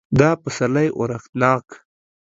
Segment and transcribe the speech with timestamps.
[0.19, 1.67] دا پسرلی اورښتناک